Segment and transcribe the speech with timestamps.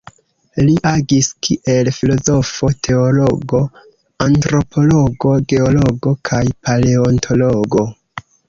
[0.67, 3.61] Li agis kiel filozofo, teologo,
[4.29, 7.87] antropologo, geologo kaj paleontologo.